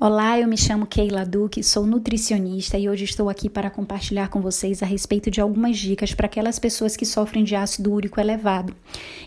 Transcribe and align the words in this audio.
Olá, 0.00 0.40
eu 0.40 0.48
me 0.48 0.56
chamo 0.56 0.86
Keila 0.86 1.24
Duque, 1.24 1.62
sou 1.62 1.86
nutricionista 1.86 2.76
e 2.76 2.88
hoje 2.88 3.04
estou 3.04 3.28
aqui 3.30 3.48
para 3.48 3.70
compartilhar 3.70 4.28
com 4.28 4.40
vocês 4.40 4.82
a 4.82 4.86
respeito 4.86 5.30
de 5.30 5.40
algumas 5.40 5.78
dicas 5.78 6.12
para 6.12 6.26
aquelas 6.26 6.58
pessoas 6.58 6.96
que 6.96 7.06
sofrem 7.06 7.44
de 7.44 7.54
ácido 7.54 7.92
úrico 7.92 8.20
elevado. 8.20 8.74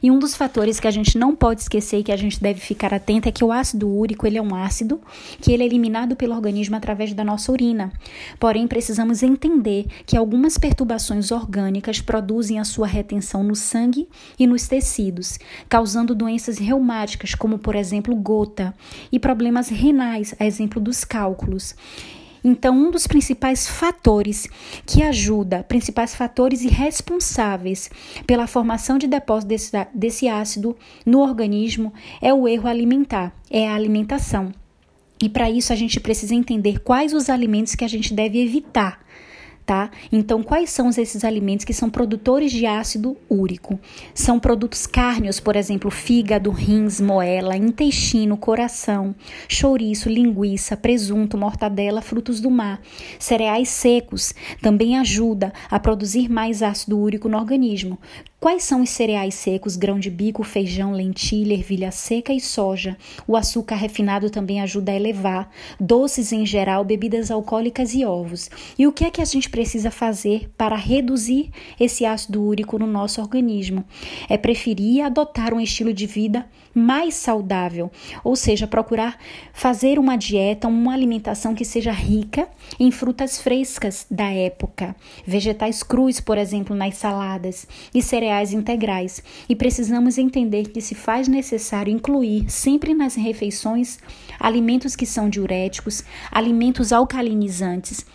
E 0.03 0.11
um 0.11 0.19
dos 0.19 0.35
fatores 0.35 0.77
que 0.77 0.85
a 0.85 0.91
gente 0.91 1.17
não 1.17 1.33
pode 1.33 1.61
esquecer 1.61 1.99
e 1.99 2.03
que 2.03 2.11
a 2.11 2.17
gente 2.17 2.41
deve 2.41 2.59
ficar 2.59 2.93
atento 2.93 3.29
é 3.29 3.31
que 3.31 3.45
o 3.45 3.51
ácido 3.51 3.87
úrico 3.89 4.27
ele 4.27 4.37
é 4.37 4.41
um 4.41 4.53
ácido 4.53 4.99
que 5.39 5.53
ele 5.53 5.63
é 5.63 5.65
eliminado 5.65 6.17
pelo 6.17 6.35
organismo 6.35 6.75
através 6.75 7.13
da 7.13 7.23
nossa 7.23 7.49
urina. 7.49 7.91
Porém, 8.37 8.67
precisamos 8.67 9.23
entender 9.23 9.87
que 10.05 10.17
algumas 10.17 10.57
perturbações 10.57 11.31
orgânicas 11.31 12.01
produzem 12.01 12.59
a 12.59 12.65
sua 12.65 12.87
retenção 12.87 13.41
no 13.41 13.55
sangue 13.55 14.09
e 14.37 14.45
nos 14.45 14.67
tecidos, 14.67 15.39
causando 15.69 16.13
doenças 16.13 16.57
reumáticas, 16.57 17.33
como 17.33 17.57
por 17.57 17.73
exemplo 17.73 18.13
gota, 18.13 18.75
e 19.09 19.17
problemas 19.17 19.69
renais, 19.69 20.35
exemplo 20.57 20.81
dos 20.81 21.05
cálculos. 21.05 21.75
Então, 22.43 22.75
um 22.75 22.91
dos 22.91 23.07
principais 23.07 23.67
fatores 23.67 24.47
que 24.85 25.03
ajuda, 25.03 25.63
principais 25.63 26.15
fatores 26.15 26.61
e 26.61 26.67
responsáveis 26.67 27.89
pela 28.25 28.47
formação 28.47 28.97
de 28.97 29.07
depósito 29.07 29.49
desse, 29.49 29.71
desse 29.93 30.27
ácido 30.27 30.75
no 31.05 31.19
organismo 31.19 31.93
é 32.21 32.33
o 32.33 32.47
erro 32.47 32.69
alimentar, 32.69 33.35
é 33.49 33.67
a 33.67 33.75
alimentação. 33.75 34.53
E 35.21 35.27
para 35.27 35.49
isso 35.49 35.73
a 35.73 35.75
gente 35.75 35.99
precisa 35.99 36.35
entender 36.35 36.79
quais 36.79 37.11
os 37.11 37.29
alimentos 37.29 37.75
que 37.75 37.83
a 37.83 37.87
gente 37.87 38.13
deve 38.13 38.39
evitar 38.39 38.99
tá? 39.67 39.91
Então, 40.09 40.41
quais 40.41 40.69
são 40.69 40.89
esses 40.89 41.25
alimentos 41.25 41.65
que 41.65 41.73
são 41.73 41.89
produtores 41.89 42.53
de 42.53 42.65
ácido 42.65 43.17
úrico? 43.29 43.77
São 44.15 44.39
produtos 44.39 44.87
cárneos, 44.87 45.41
por 45.41 45.57
exemplo, 45.57 45.91
fígado, 45.91 46.49
rins, 46.51 47.01
moela, 47.01 47.57
intestino, 47.57 48.37
coração, 48.37 49.13
chouriço, 49.45 50.09
linguiça, 50.09 50.77
presunto, 50.77 51.37
mortadela, 51.37 52.01
frutos 52.01 52.39
do 52.39 52.49
mar. 52.49 52.79
Cereais 53.19 53.67
secos 53.67 54.33
também 54.61 54.97
ajuda 54.97 55.51
a 55.69 55.77
produzir 55.77 56.29
mais 56.29 56.63
ácido 56.63 56.97
úrico 56.97 57.27
no 57.27 57.37
organismo. 57.37 57.99
Quais 58.39 58.65
são 58.65 58.83
os 58.83 58.91
cereais 58.91 59.33
secos, 59.33 59.75
grão 59.75 59.99
de 59.99 60.11
bico, 60.11 60.43
feijão, 60.43 60.91
lentilha, 60.91 61.55
ervilha 61.55 61.89
seca 61.89 62.31
e 62.31 62.39
soja? 62.39 62.95
O 63.27 63.35
açúcar 63.35 63.73
refinado 63.73 64.29
também 64.29 64.61
ajuda 64.61 64.91
a 64.91 64.95
elevar. 64.95 65.49
Doces 65.79 66.31
em 66.31 66.45
geral, 66.45 66.85
bebidas 66.85 67.31
alcoólicas 67.31 67.95
e 67.95 68.05
ovos. 68.05 68.47
E 68.77 68.85
o 68.85 68.91
que 68.91 69.05
é 69.05 69.09
que 69.09 69.23
a 69.23 69.25
gente 69.25 69.49
precisa 69.49 69.89
fazer 69.89 70.51
para 70.55 70.75
reduzir 70.75 71.49
esse 71.79 72.05
ácido 72.05 72.43
úrico 72.43 72.77
no 72.77 72.85
nosso 72.85 73.19
organismo? 73.19 73.83
É 74.29 74.37
preferir 74.37 75.03
adotar 75.03 75.51
um 75.51 75.59
estilo 75.59 75.91
de 75.91 76.05
vida 76.05 76.45
mais 76.75 77.15
saudável, 77.15 77.89
ou 78.23 78.35
seja, 78.35 78.67
procurar 78.67 79.17
fazer 79.51 79.97
uma 79.97 80.15
dieta, 80.15 80.67
uma 80.67 80.93
alimentação 80.93 81.55
que 81.55 81.65
seja 81.65 81.91
rica 81.91 82.47
em 82.79 82.91
frutas 82.91 83.41
frescas 83.41 84.05
da 84.11 84.29
época, 84.29 84.95
vegetais 85.25 85.81
crus, 85.81 86.19
por 86.19 86.37
exemplo, 86.37 86.75
nas 86.75 86.95
saladas 86.97 87.67
e 87.95 87.99
cereais 87.99 88.26
cereais 88.27 88.53
integrais. 88.53 89.23
E 89.47 89.55
precisamos 89.55 90.17
entender 90.17 90.69
que 90.69 90.81
se 90.81 90.93
faz 90.93 91.27
necessário 91.27 91.91
incluir 91.91 92.49
sempre 92.49 92.93
nas 92.93 93.15
refeições 93.15 93.99
alimentos 94.39 94.95
que 94.95 95.05
são 95.05 95.29
diuréticos, 95.29 96.03
alimentos 96.31 96.91
alcalinizantes 96.91 98.05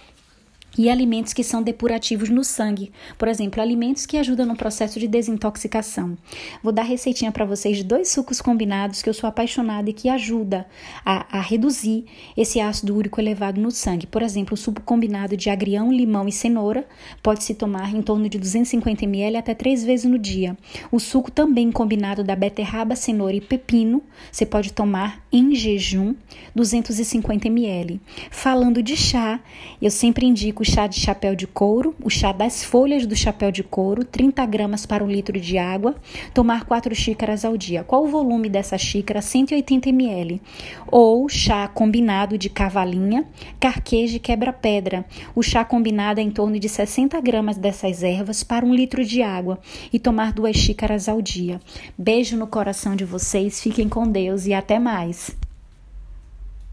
e 0.77 0.89
alimentos 0.89 1.33
que 1.33 1.45
são 1.45 1.63
depurativos 1.63 2.31
no 2.31 2.43
sangue, 2.43 2.93
por 3.19 3.29
exemplo, 3.29 3.61
alimentos 3.61 4.07
que 4.07 4.17
ajudam 4.17 4.47
no 4.47 4.57
processo 4.57 4.99
de 4.99 5.07
desintoxicação. 5.07 6.17
Vou 6.63 6.73
dar 6.73 6.83
receitinha 6.83 7.31
para 7.31 7.45
vocês 7.45 7.77
de 7.77 7.85
dois 7.85 8.09
sucos 8.09 8.41
combinados 8.41 9.03
que 9.03 9.09
eu 9.09 9.15
sou 9.15 9.29
apaixonada 9.29 9.91
e 9.91 9.93
que 9.93 10.09
ajuda 10.09 10.67
a, 11.05 11.39
a, 11.39 11.41
reduzir 11.41 12.07
esse 12.37 12.61
ácido 12.61 12.97
úrico 12.97 13.21
elevado 13.21 13.61
no 13.61 13.71
sangue. 13.71 14.07
Por 14.07 14.23
exemplo, 14.23 14.55
o 14.55 14.57
suco 14.57 14.81
combinado 14.83 15.37
de 15.37 15.51
agrião, 15.51 15.93
limão 15.93 16.27
e 16.27 16.33
cenoura 16.33 16.87
pode 17.23 17.45
se 17.45 17.55
tomar 17.55 17.95
em 17.95 18.03
torno 18.03 18.29
de 18.29 18.39
250 18.39 19.05
ml 19.05 19.37
até 19.37 19.55
três 19.55 19.85
vezes 19.85 20.07
no 20.07 20.19
dia. 20.19 20.57
O 20.91 20.99
suco 20.99 21.31
também 21.31 21.71
combinado 21.71 22.25
da 22.25 22.35
beterraba, 22.35 22.97
cenoura 22.97 23.37
e 23.37 23.41
pepino, 23.41 24.03
você 24.31 24.47
pode 24.47 24.73
tomar 24.73 25.23
em 25.31 25.55
jejum 25.55 26.15
250 26.55 27.49
ml. 27.49 28.01
Falando 28.31 28.83
de 28.83 28.97
chá, 28.97 29.41
eu 29.81 29.91
sempre 29.91 30.27
indico 30.27 30.62
o 30.63 30.65
chá 30.65 30.87
de 30.87 31.01
chapéu 31.01 31.35
de 31.35 31.45
couro, 31.45 31.93
o 32.01 32.09
chá 32.09 32.31
das 32.31 32.63
folhas 32.63 33.05
do 33.05 33.17
chapéu 33.17 33.51
de 33.51 33.65
couro, 33.65 34.05
30 34.05 34.47
gramas 34.47 34.87
para 34.87 35.03
um 35.03 35.09
litro 35.09 35.41
de 35.41 35.59
água, 35.59 35.97
tomar 36.33 36.67
4 36.67 36.95
xícaras 36.95 37.45
ao 37.45 37.57
dia. 37.57 37.83
Qual 37.83 38.05
o 38.05 38.07
volume 38.07 38.49
dessa 38.49 38.79
xícara? 38.79 39.21
180 39.21 39.89
ml. 39.89 40.41
Ou 40.87 41.29
chá 41.29 41.67
combinado 41.67 42.39
de 42.39 42.49
cavalinha, 42.49 43.27
carqueja 43.59 44.19
e 44.19 44.21
quebra-pedra. 44.21 45.05
O 45.35 45.43
chá 45.43 45.65
combinado 45.65 46.21
é 46.21 46.23
em 46.23 46.31
torno 46.31 46.61
de 46.61 46.69
60 46.69 47.21
gramas 47.21 47.59
dessas 47.59 48.05
ervas 48.05 48.45
para 48.45 48.65
um 48.65 48.73
litro 48.73 49.05
de 49.05 49.21
água 49.21 49.59
e 49.93 49.99
tomar 49.99 50.33
duas 50.33 50.55
xícaras 50.55 51.09
ao 51.09 51.21
dia. 51.21 51.61
Beijo 51.99 52.37
no 52.37 52.47
coração 52.47 52.95
de 52.95 53.05
vocês, 53.05 53.61
fiquem 53.61 53.89
com 53.89 54.07
Deus 54.07 54.47
e 54.47 54.55
até 54.55 54.79
mais. 54.79 55.42